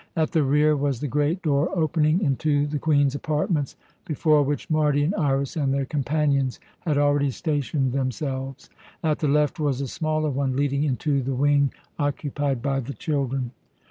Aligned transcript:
At 0.15 0.31
the 0.31 0.41
rear 0.41 0.75
was 0.75 0.99
the 0.99 1.07
great 1.07 1.43
door 1.43 1.69
opening 1.77 2.21
into 2.21 2.65
the 2.65 2.79
Queen's 2.79 3.13
apartments, 3.13 3.75
before 4.03 4.41
which 4.41 4.67
Mardion, 4.67 5.13
Iras, 5.15 5.55
and 5.55 5.71
their 5.71 5.85
companions 5.85 6.59
had 6.79 6.97
already 6.97 7.29
stationed 7.29 7.91
themselves. 7.93 8.67
At 9.03 9.19
the 9.19 9.27
left 9.27 9.59
was 9.59 9.79
a 9.79 9.87
smaller 9.87 10.31
one 10.31 10.55
leading 10.55 10.83
into 10.85 11.21
the 11.21 11.35
wing 11.35 11.71
occupied 11.99 12.63
by 12.63 12.79
the 12.79 12.93
children. 12.95 13.51